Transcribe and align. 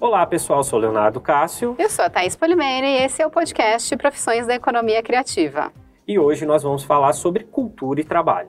Olá 0.00 0.24
pessoal, 0.24 0.64
sou 0.64 0.78
Leonardo 0.78 1.20
Cássio. 1.20 1.76
Eu 1.78 1.90
sou 1.90 2.06
a 2.06 2.08
Thaís 2.08 2.34
Polimeira 2.34 2.86
e 2.86 3.02
esse 3.04 3.20
é 3.20 3.26
o 3.26 3.30
podcast 3.30 3.94
Profissões 3.98 4.46
da 4.46 4.54
Economia 4.54 5.02
Criativa. 5.02 5.70
E 6.08 6.18
hoje 6.18 6.46
nós 6.46 6.62
vamos 6.62 6.84
falar 6.84 7.12
sobre 7.12 7.44
cultura 7.44 8.00
e 8.00 8.04
trabalho. 8.04 8.48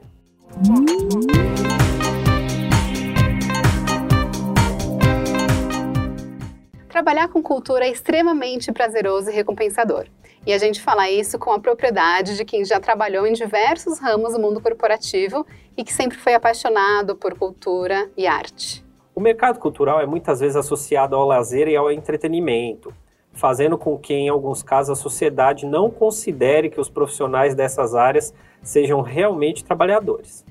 Trabalhar 6.95 7.27
com 7.27 7.43
cultura 7.43 7.85
é 7.85 7.91
extremamente 7.91 8.71
prazeroso 8.71 9.29
e 9.29 9.33
recompensador. 9.33 10.05
E 10.47 10.53
a 10.53 10.57
gente 10.57 10.81
fala 10.81 11.11
isso 11.11 11.37
com 11.37 11.51
a 11.51 11.59
propriedade 11.59 12.37
de 12.37 12.45
quem 12.45 12.63
já 12.63 12.79
trabalhou 12.79 13.27
em 13.27 13.33
diversos 13.33 13.99
ramos 13.99 14.31
do 14.31 14.39
mundo 14.39 14.61
corporativo 14.61 15.45
e 15.75 15.83
que 15.83 15.91
sempre 15.91 16.17
foi 16.17 16.35
apaixonado 16.35 17.13
por 17.17 17.37
cultura 17.37 18.09
e 18.15 18.25
arte. 18.25 18.81
O 19.13 19.19
mercado 19.19 19.59
cultural 19.59 19.99
é 19.99 20.05
muitas 20.05 20.39
vezes 20.39 20.55
associado 20.55 21.17
ao 21.17 21.27
lazer 21.27 21.67
e 21.67 21.75
ao 21.75 21.91
entretenimento, 21.91 22.93
fazendo 23.33 23.77
com 23.77 23.97
que, 23.97 24.13
em 24.13 24.29
alguns 24.29 24.63
casos, 24.63 24.97
a 24.97 25.01
sociedade 25.01 25.65
não 25.65 25.91
considere 25.91 26.69
que 26.69 26.79
os 26.79 26.89
profissionais 26.89 27.53
dessas 27.53 27.93
áreas 27.93 28.33
sejam 28.63 29.01
realmente 29.01 29.65
trabalhadores. 29.65 30.45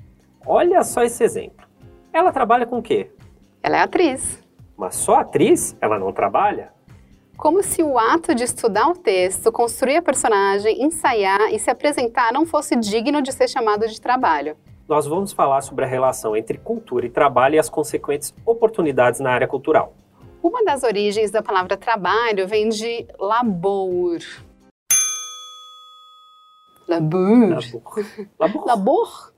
Olha 0.45 0.83
só 0.83 1.01
esse 1.01 1.23
exemplo. 1.23 1.65
Ela 2.13 2.31
trabalha 2.31 2.67
com 2.67 2.77
o 2.77 2.83
quê? 2.83 3.09
Ela 3.63 3.77
é 3.77 3.79
atriz. 3.79 4.44
Mas 4.77 4.95
só 4.95 5.15
atriz? 5.15 5.75
Ela 5.79 5.97
não 5.97 6.11
trabalha? 6.11 6.73
Como 7.37 7.61
se 7.61 7.83
o 7.83 7.97
ato 7.97 8.33
de 8.33 8.43
estudar 8.43 8.87
o 8.87 8.95
texto, 8.95 9.51
construir 9.51 9.97
a 9.97 10.01
personagem, 10.01 10.83
ensaiar 10.83 11.53
e 11.53 11.59
se 11.59 11.69
apresentar 11.69 12.31
não 12.31 12.45
fosse 12.45 12.75
digno 12.75 13.21
de 13.21 13.31
ser 13.31 13.49
chamado 13.49 13.87
de 13.87 13.99
trabalho. 13.99 14.55
Nós 14.87 15.05
vamos 15.05 15.33
falar 15.33 15.61
sobre 15.61 15.83
a 15.83 15.87
relação 15.87 16.35
entre 16.35 16.57
cultura 16.57 17.05
e 17.05 17.09
trabalho 17.09 17.55
e 17.55 17.59
as 17.59 17.69
consequentes 17.69 18.33
oportunidades 18.45 19.19
na 19.19 19.31
área 19.31 19.47
cultural. 19.47 19.93
Uma 20.41 20.63
das 20.63 20.83
origens 20.83 21.31
da 21.31 21.41
palavra 21.41 21.75
trabalho 21.75 22.47
vem 22.47 22.69
de 22.69 23.05
labor. 23.19 24.19
Labor. 26.87 27.49
Labor. 28.39 28.63
Labor. 28.65 29.33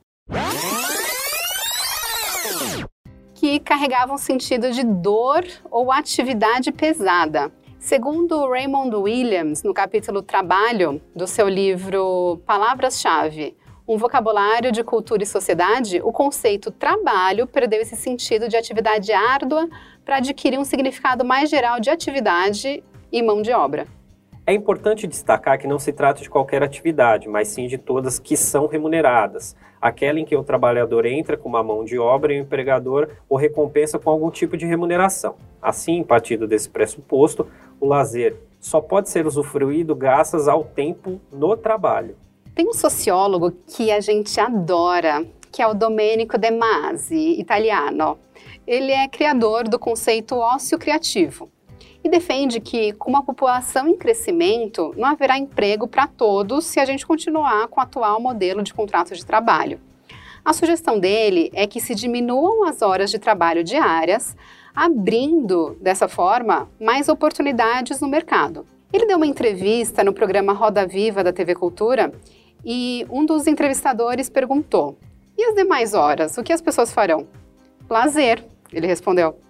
Que 3.48 3.60
carregava 3.60 4.14
um 4.14 4.18
sentido 4.18 4.72
de 4.72 4.84
dor 4.84 5.42
ou 5.72 5.90
atividade 5.90 6.70
pesada. 6.70 7.50
Segundo 7.80 8.46
Raymond 8.46 8.94
Williams, 8.94 9.64
no 9.64 9.74
capítulo 9.74 10.22
Trabalho 10.22 11.02
do 11.16 11.26
seu 11.26 11.48
livro 11.48 12.42
Palavras-chave, 12.46 13.56
um 13.88 13.98
vocabulário 13.98 14.70
de 14.70 14.84
cultura 14.84 15.24
e 15.24 15.26
sociedade, 15.26 16.02
o 16.04 16.12
conceito 16.12 16.72
trabalho 16.72 17.48
perdeu 17.48 17.82
esse 17.82 17.96
sentido 17.96 18.50
de 18.50 18.58
atividade 18.58 19.14
árdua 19.14 19.70
para 20.04 20.18
adquirir 20.18 20.60
um 20.60 20.66
significado 20.66 21.24
mais 21.24 21.50
geral 21.50 21.80
de 21.80 21.90
atividade 21.90 22.84
e 23.10 23.24
mão 23.24 23.42
de 23.42 23.54
obra. 23.54 23.88
É 24.50 24.54
importante 24.54 25.06
destacar 25.08 25.60
que 25.60 25.68
não 25.68 25.78
se 25.78 25.92
trata 25.92 26.22
de 26.22 26.30
qualquer 26.30 26.64
atividade, 26.64 27.28
mas 27.28 27.50
sim 27.50 27.68
de 27.68 27.78
todas 27.78 28.18
que 28.18 28.38
são 28.38 28.66
remuneradas. 28.66 29.58
Aquela 29.82 30.22
em 30.22 30.24
que 30.24 30.38
o 30.38 30.42
trabalhador 30.42 31.06
entra 31.06 31.36
com 31.36 31.50
uma 31.50 31.62
mão 31.62 31.84
de 31.84 32.00
obra 32.00 32.34
e 32.34 32.40
o 32.40 32.44
empregador 32.44 33.10
o 33.28 33.36
recompensa 33.36 34.00
com 34.00 34.10
algum 34.10 34.32
tipo 34.32 34.56
de 34.56 34.66
remuneração. 34.66 35.36
Assim, 35.62 36.02
partindo 36.02 36.48
desse 36.48 36.70
pressuposto, 36.70 37.46
o 37.78 37.86
lazer 37.86 38.38
só 38.58 38.80
pode 38.80 39.10
ser 39.10 39.28
usufruído 39.28 39.94
graças 39.94 40.48
ao 40.48 40.64
tempo 40.64 41.20
no 41.30 41.58
trabalho. 41.58 42.16
Tem 42.56 42.70
um 42.70 42.74
sociólogo 42.74 43.52
que 43.68 43.92
a 43.92 44.00
gente 44.00 44.40
adora, 44.40 45.26
que 45.52 45.62
é 45.62 45.68
o 45.68 45.74
Domenico 45.74 46.38
De 46.38 46.52
Masi, 46.52 47.38
italiano. 47.38 48.18
Ele 48.66 48.94
é 48.94 49.10
criador 49.10 49.68
do 49.68 49.78
conceito 49.78 50.38
ócio 50.38 50.80
criativo 50.80 51.52
e 52.08 52.10
defende 52.10 52.62
que, 52.62 52.94
com 52.94 53.10
uma 53.10 53.22
população 53.22 53.88
em 53.88 53.98
crescimento, 53.98 54.94
não 54.98 55.10
haverá 55.10 55.38
emprego 55.38 55.88
para 55.88 56.08
todos 56.08 56.66
se 56.66 56.80
a 56.80 56.86
gente 56.86 57.06
continuar 57.06 57.68
com 57.68 57.80
o 57.80 57.84
atual 57.84 58.20
modelo 58.20 58.64
de 58.64 58.74
contrato 58.74 59.14
de 59.14 59.26
trabalho. 59.26 59.80
A 60.44 60.54
sugestão 60.54 60.98
dele 60.98 61.52
é 61.54 61.68
que 61.68 61.82
se 61.82 61.94
diminuam 61.94 62.64
as 62.66 62.82
horas 62.82 63.12
de 63.12 63.20
trabalho 63.20 63.62
diárias, 63.64 64.38
abrindo, 64.74 65.76
dessa 65.82 66.08
forma, 66.08 66.70
mais 66.80 67.10
oportunidades 67.10 68.00
no 68.00 68.08
mercado. 68.08 68.66
Ele 68.94 69.06
deu 69.06 69.18
uma 69.18 69.28
entrevista 69.28 70.02
no 70.02 70.14
programa 70.14 70.54
Roda 70.54 70.88
Viva 70.88 71.26
da 71.26 71.34
TV 71.34 71.56
Cultura 71.56 72.14
e 72.64 73.06
um 73.10 73.26
dos 73.26 73.48
entrevistadores 73.48 74.30
perguntou: 74.30 74.98
E 75.38 75.44
as 75.44 75.56
demais 75.56 75.94
horas, 75.94 76.38
o 76.38 76.44
que 76.44 76.54
as 76.54 76.62
pessoas 76.62 76.94
farão? 76.94 77.28
Lazer, 77.90 78.46
ele 78.72 78.88
respondeu. 78.88 79.47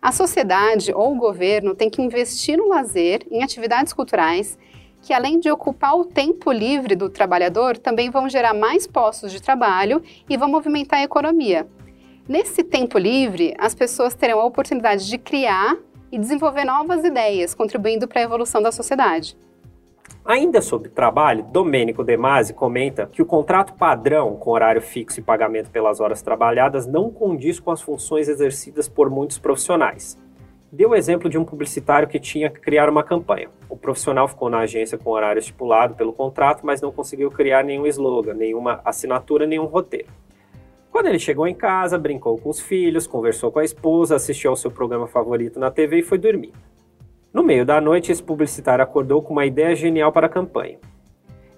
A 0.00 0.12
sociedade 0.12 0.92
ou 0.92 1.12
o 1.12 1.16
governo 1.16 1.74
tem 1.74 1.90
que 1.90 2.00
investir 2.00 2.56
no 2.56 2.68
lazer, 2.68 3.26
em 3.30 3.42
atividades 3.42 3.92
culturais, 3.92 4.56
que 5.02 5.12
além 5.12 5.40
de 5.40 5.50
ocupar 5.50 5.96
o 5.96 6.04
tempo 6.04 6.52
livre 6.52 6.94
do 6.94 7.08
trabalhador, 7.08 7.76
também 7.76 8.08
vão 8.08 8.28
gerar 8.28 8.54
mais 8.54 8.86
postos 8.86 9.32
de 9.32 9.42
trabalho 9.42 10.02
e 10.28 10.36
vão 10.36 10.48
movimentar 10.48 11.00
a 11.00 11.04
economia. 11.04 11.66
Nesse 12.28 12.62
tempo 12.62 12.98
livre, 12.98 13.54
as 13.58 13.74
pessoas 13.74 14.14
terão 14.14 14.38
a 14.38 14.44
oportunidade 14.44 15.08
de 15.08 15.18
criar 15.18 15.76
e 16.12 16.18
desenvolver 16.18 16.64
novas 16.64 17.04
ideias, 17.04 17.54
contribuindo 17.54 18.06
para 18.06 18.20
a 18.20 18.24
evolução 18.24 18.62
da 18.62 18.70
sociedade. 18.70 19.36
Ainda 20.28 20.60
sobre 20.60 20.90
trabalho, 20.90 21.42
Domênico 21.42 22.04
De 22.04 22.14
Masi 22.14 22.52
comenta 22.52 23.06
que 23.10 23.22
o 23.22 23.24
contrato 23.24 23.72
padrão 23.72 24.36
com 24.36 24.50
horário 24.50 24.82
fixo 24.82 25.20
e 25.20 25.22
pagamento 25.22 25.70
pelas 25.70 26.00
horas 26.00 26.20
trabalhadas 26.20 26.86
não 26.86 27.10
condiz 27.10 27.58
com 27.58 27.70
as 27.70 27.80
funções 27.80 28.28
exercidas 28.28 28.90
por 28.90 29.08
muitos 29.08 29.38
profissionais. 29.38 30.18
Deu 30.70 30.90
o 30.90 30.94
exemplo 30.94 31.30
de 31.30 31.38
um 31.38 31.46
publicitário 31.46 32.06
que 32.06 32.20
tinha 32.20 32.50
que 32.50 32.60
criar 32.60 32.90
uma 32.90 33.02
campanha. 33.02 33.48
O 33.70 33.76
profissional 33.78 34.28
ficou 34.28 34.50
na 34.50 34.58
agência 34.58 34.98
com 34.98 35.12
horário 35.12 35.40
estipulado 35.40 35.94
pelo 35.94 36.12
contrato, 36.12 36.60
mas 36.62 36.82
não 36.82 36.92
conseguiu 36.92 37.30
criar 37.30 37.64
nenhum 37.64 37.86
slogan, 37.86 38.34
nenhuma 38.34 38.82
assinatura, 38.84 39.46
nenhum 39.46 39.64
roteiro. 39.64 40.08
Quando 40.92 41.06
ele 41.06 41.18
chegou 41.18 41.46
em 41.46 41.54
casa, 41.54 41.96
brincou 41.96 42.36
com 42.36 42.50
os 42.50 42.60
filhos, 42.60 43.06
conversou 43.06 43.50
com 43.50 43.60
a 43.60 43.64
esposa, 43.64 44.16
assistiu 44.16 44.50
ao 44.50 44.56
seu 44.56 44.70
programa 44.70 45.06
favorito 45.06 45.58
na 45.58 45.70
TV 45.70 46.00
e 46.00 46.02
foi 46.02 46.18
dormir. 46.18 46.52
No 47.32 47.42
meio 47.42 47.66
da 47.66 47.80
noite, 47.80 48.10
esse 48.10 48.22
publicitário 48.22 48.82
acordou 48.82 49.22
com 49.22 49.34
uma 49.34 49.44
ideia 49.44 49.76
genial 49.76 50.10
para 50.10 50.26
a 50.26 50.30
campanha. 50.30 50.78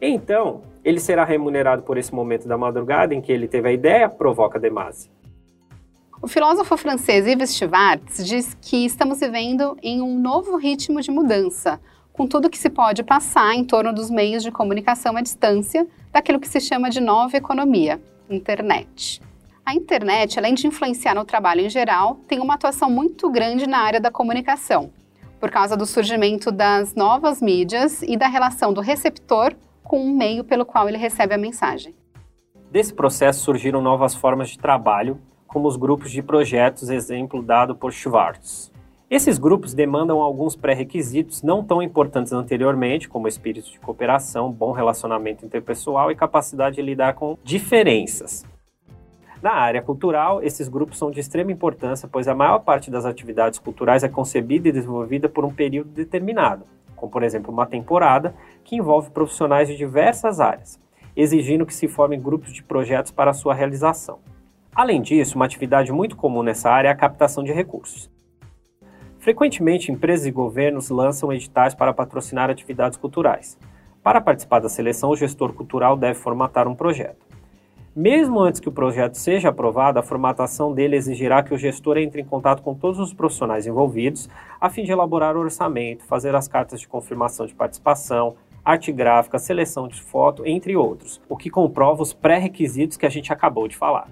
Então, 0.01 0.63
ele 0.85 0.99
será 0.99 1.25
remunerado 1.25 1.83
por 1.83 1.97
esse 1.97 2.13
momento 2.15 2.49
da 2.49 2.59
madrugada 2.59 3.15
em 3.15 3.21
que 3.21 3.31
ele 3.31 3.47
teve 3.47 3.69
a 3.69 3.73
ideia, 3.73 4.09
provoca 4.09 4.59
Demasi. 4.59 5.11
O 6.23 6.27
filósofo 6.27 6.77
francês 6.77 7.27
Yves 7.27 7.57
Schwartz 7.57 8.27
diz 8.27 8.57
que 8.61 8.85
estamos 8.85 9.21
vivendo 9.21 9.77
em 9.83 10.03
um 10.03 10.19
novo 10.19 10.57
ritmo 10.57 11.01
de 11.01 11.11
mudança, 11.11 11.81
com 12.13 12.27
tudo 12.27 12.51
que 12.51 12.59
se 12.59 12.69
pode 12.69 13.03
passar 13.03 13.55
em 13.55 13.65
torno 13.65 13.93
dos 13.93 14.11
meios 14.11 14.43
de 14.43 14.51
comunicação 14.51 15.17
à 15.17 15.23
distância, 15.23 15.87
daquilo 16.13 16.41
que 16.41 16.49
se 16.49 16.61
chama 16.61 16.91
de 16.91 17.01
nova 17.01 17.37
economia, 17.37 18.01
internet. 18.29 19.23
A 19.65 19.75
internet, 19.75 20.39
além 20.39 20.55
de 20.55 20.67
influenciar 20.67 21.15
no 21.15 21.25
trabalho 21.25 21.61
em 21.61 21.71
geral, 21.71 22.17
tem 22.27 22.41
uma 22.41 22.55
atuação 22.55 22.91
muito 22.91 23.31
grande 23.31 23.67
na 23.67 23.79
área 23.79 24.01
da 24.01 24.11
comunicação, 24.11 24.91
por 25.41 25.51
causa 25.51 25.77
do 25.77 25.87
surgimento 25.87 26.53
das 26.53 26.95
novas 26.95 27.41
mídias 27.41 28.03
e 28.03 28.17
da 28.17 28.29
relação 28.29 28.73
do 28.73 28.81
receptor 28.81 29.55
com 29.83 30.05
o 30.05 30.15
meio 30.15 30.45
pelo 30.45 30.67
qual 30.67 30.89
ele 30.89 30.99
recebe 30.99 31.35
a 31.35 31.39
mensagem. 31.39 31.95
Desse 32.71 32.95
processo 32.95 33.41
surgiram 33.41 33.81
novas 33.81 34.15
formas 34.15 34.51
de 34.51 34.59
trabalho, 34.59 35.19
como 35.49 35.67
os 35.67 35.77
grupos 35.77 36.13
de 36.13 36.23
projetos, 36.23 36.89
exemplo 36.91 37.43
dado 37.43 37.75
por 37.75 37.93
Schwartz. 37.93 38.71
Esses 39.11 39.39
grupos 39.39 39.75
demandam 39.75 40.21
alguns 40.21 40.55
pré-requisitos 40.55 41.43
não 41.43 41.65
tão 41.65 41.83
importantes 41.83 42.33
anteriormente, 42.33 43.09
como 43.09 43.27
espírito 43.27 43.73
de 43.73 43.81
cooperação, 43.81 44.53
bom 44.53 44.71
relacionamento 44.71 45.45
interpessoal 45.45 46.13
e 46.13 46.15
capacidade 46.15 46.77
de 46.77 46.83
lidar 46.83 47.15
com 47.15 47.37
diferenças. 47.43 48.45
Na 49.43 49.53
área 49.53 49.81
cultural, 49.81 50.43
esses 50.43 50.69
grupos 50.69 50.99
são 50.99 51.11
de 51.11 51.19
extrema 51.19 51.51
importância, 51.51 52.07
pois 52.07 52.29
a 52.29 52.35
maior 52.35 52.59
parte 52.59 52.91
das 52.91 53.07
atividades 53.07 53.59
culturais 53.59 54.05
é 54.05 54.09
concebida 54.09 54.69
e 54.69 54.73
desenvolvida 54.73 55.31
por 55.31 55.47
um 55.47 55.53
período 55.53 55.89
determinado, 55.89 56.65
como 56.95 57.11
por 57.11 57.23
exemplo 57.23 57.51
uma 57.51 57.65
temporada, 57.65 58.35
que 58.63 58.77
envolve 58.77 59.11
profissionais 59.11 59.67
de 59.67 59.79
diversas 59.79 60.41
áreas, 60.41 60.79
exigindo 61.17 61.65
que 61.65 61.73
se 61.73 61.89
formem 61.89 62.21
grupos 62.21 62.53
de 62.53 62.63
projetos 62.63 63.13
para 63.13 63.33
sua 63.33 63.55
realização. 63.55 64.19
Além 64.75 65.01
disso, 65.01 65.37
uma 65.37 65.47
atividade 65.47 65.91
muito 65.91 66.17
comum 66.17 66.43
nessa 66.43 66.71
área 66.71 66.89
é 66.89 66.93
a 66.93 66.97
captação 66.97 67.43
de 67.43 67.51
recursos. 67.51 68.11
Frequentemente, 69.19 69.91
empresas 69.91 70.27
e 70.27 70.31
governos 70.31 70.91
lançam 70.91 71.33
editais 71.33 71.75
para 71.75 71.95
patrocinar 71.95 72.51
atividades 72.51 72.99
culturais. 72.99 73.59
Para 74.03 74.21
participar 74.21 74.61
da 74.61 74.69
seleção, 74.69 75.11
o 75.11 75.17
gestor 75.17 75.55
cultural 75.55 75.97
deve 75.97 76.19
formatar 76.19 76.69
um 76.69 76.75
projeto. 76.75 77.30
Mesmo 77.95 78.39
antes 78.39 78.61
que 78.61 78.69
o 78.69 78.73
projeto 78.73 79.15
seja 79.15 79.49
aprovado, 79.49 79.99
a 79.99 80.03
formatação 80.03 80.73
dele 80.73 80.95
exigirá 80.95 81.43
que 81.43 81.53
o 81.53 81.59
gestor 81.59 81.99
entre 81.99 82.21
em 82.21 82.25
contato 82.25 82.63
com 82.63 82.73
todos 82.73 83.01
os 83.01 83.13
profissionais 83.13 83.67
envolvidos, 83.67 84.29
a 84.61 84.71
fim 84.71 84.85
de 84.85 84.93
elaborar 84.93 85.37
o 85.37 85.41
orçamento, 85.41 86.05
fazer 86.05 86.33
as 86.37 86.47
cartas 86.47 86.81
de 86.81 86.87
confirmação 86.87 87.47
de 87.47 87.55
participação, 87.55 88.37
arte 88.65 88.93
gráfica, 88.93 89.41
seleção 89.41 89.89
de 89.89 90.01
foto, 90.01 90.47
entre 90.47 90.77
outros, 90.77 91.21
o 91.29 91.37
que 91.37 91.51
comprova 91.51 92.01
os 92.01 92.13
pré-requisitos 92.13 92.97
que 92.97 93.07
a 93.07 93.11
gente 93.11 93.33
acabou 93.33 93.67
de 93.67 93.77
falar. 93.77 94.09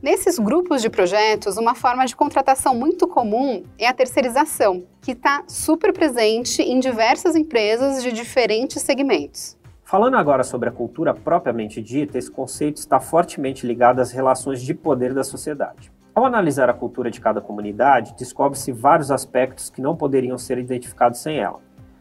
Nesses 0.00 0.38
grupos 0.38 0.80
de 0.80 0.88
projetos, 0.88 1.56
uma 1.56 1.74
forma 1.74 2.06
de 2.06 2.14
contratação 2.14 2.72
muito 2.72 3.08
comum 3.08 3.64
é 3.76 3.88
a 3.88 3.92
terceirização, 3.92 4.84
que 5.02 5.10
está 5.10 5.42
super 5.48 5.92
presente 5.92 6.62
em 6.62 6.78
diversas 6.78 7.34
empresas 7.34 8.00
de 8.00 8.12
diferentes 8.12 8.80
segmentos. 8.80 9.56
Falando 9.88 10.16
agora 10.16 10.42
sobre 10.42 10.68
a 10.68 10.72
cultura 10.72 11.14
propriamente 11.14 11.80
dita, 11.80 12.18
esse 12.18 12.28
conceito 12.28 12.78
está 12.78 12.98
fortemente 12.98 13.64
ligado 13.64 14.00
às 14.00 14.10
relações 14.10 14.60
de 14.60 14.74
poder 14.74 15.14
da 15.14 15.22
sociedade. 15.22 15.92
Ao 16.12 16.24
analisar 16.24 16.68
a 16.68 16.74
cultura 16.74 17.08
de 17.08 17.20
cada 17.20 17.40
comunidade, 17.40 18.12
descobre-se 18.18 18.72
vários 18.72 19.12
aspectos 19.12 19.70
que 19.70 19.80
não 19.80 19.94
poderiam 19.94 20.36
ser 20.36 20.58
identificados 20.58 21.20
sem 21.20 21.38
ela. 21.38 21.60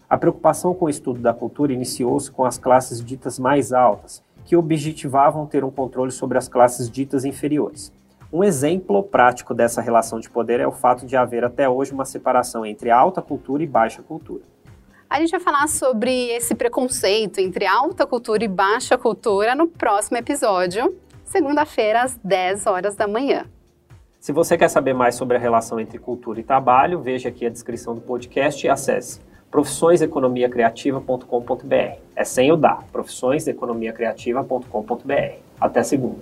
A 0.09 0.17
preocupação 0.17 0.73
com 0.73 0.85
o 0.85 0.89
estudo 0.89 1.19
da 1.19 1.31
cultura 1.31 1.73
iniciou-se 1.73 2.31
com 2.31 2.43
as 2.43 2.57
classes 2.57 3.05
ditas 3.05 3.37
mais 3.37 3.71
altas, 3.71 4.23
que 4.45 4.57
objetivavam 4.57 5.45
ter 5.45 5.63
um 5.63 5.69
controle 5.69 6.09
sobre 6.09 6.39
as 6.39 6.47
classes 6.47 6.89
ditas 6.89 7.23
inferiores. 7.23 7.93
Um 8.33 8.43
exemplo 8.43 9.03
prático 9.03 9.53
dessa 9.53 9.79
relação 9.79 10.19
de 10.19 10.27
poder 10.27 10.59
é 10.59 10.65
o 10.65 10.71
fato 10.71 11.05
de 11.05 11.15
haver 11.15 11.45
até 11.45 11.69
hoje 11.69 11.93
uma 11.93 12.03
separação 12.03 12.65
entre 12.65 12.89
alta 12.89 13.21
cultura 13.21 13.61
e 13.61 13.67
baixa 13.67 14.01
cultura. 14.01 14.54
A 15.09 15.19
gente 15.19 15.31
vai 15.31 15.39
falar 15.39 15.67
sobre 15.67 16.27
esse 16.29 16.53
preconceito 16.55 17.39
entre 17.39 17.65
alta 17.65 18.05
cultura 18.05 18.43
e 18.43 18.47
baixa 18.47 18.95
cultura 18.97 19.55
no 19.55 19.67
próximo 19.67 20.17
episódio, 20.17 20.95
segunda-feira, 21.23 22.03
às 22.03 22.19
10 22.23 22.65
horas 22.65 22.95
da 22.95 23.07
manhã. 23.07 23.45
Se 24.19 24.31
você 24.31 24.57
quer 24.57 24.69
saber 24.69 24.95
mais 24.95 25.13
sobre 25.15 25.37
a 25.37 25.39
relação 25.39 25.79
entre 25.79 25.99
cultura 25.99 26.39
e 26.39 26.43
trabalho, 26.43 26.99
veja 26.99 27.29
aqui 27.29 27.45
a 27.45 27.49
descrição 27.49 27.93
do 27.93 28.01
podcast 28.01 28.65
e 28.65 28.69
acesse 28.69 29.21
profissõeseconomiacreativa.com.br. 29.51 31.99
É 32.15 32.23
sem 32.23 32.51
o 32.51 32.57
dar, 32.57 32.83
profissõeseconomiacreativa.com.br. 32.91 35.35
Até 35.61 35.83
segunda. 35.83 36.17